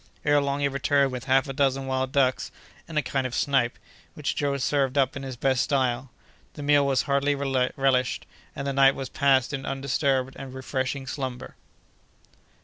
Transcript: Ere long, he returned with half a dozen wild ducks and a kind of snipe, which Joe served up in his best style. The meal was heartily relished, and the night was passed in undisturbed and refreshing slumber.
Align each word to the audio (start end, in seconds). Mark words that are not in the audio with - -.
Ere 0.25 0.41
long, 0.41 0.61
he 0.61 0.67
returned 0.67 1.11
with 1.11 1.25
half 1.25 1.47
a 1.47 1.53
dozen 1.53 1.85
wild 1.85 2.11
ducks 2.11 2.49
and 2.87 2.97
a 2.97 3.03
kind 3.03 3.27
of 3.27 3.35
snipe, 3.35 3.77
which 4.15 4.35
Joe 4.35 4.57
served 4.57 4.97
up 4.97 5.15
in 5.15 5.21
his 5.21 5.35
best 5.35 5.61
style. 5.61 6.09
The 6.55 6.63
meal 6.63 6.87
was 6.87 7.03
heartily 7.03 7.35
relished, 7.35 8.25
and 8.55 8.65
the 8.65 8.73
night 8.73 8.95
was 8.95 9.09
passed 9.09 9.53
in 9.53 9.63
undisturbed 9.63 10.35
and 10.39 10.55
refreshing 10.55 11.05
slumber. 11.05 11.55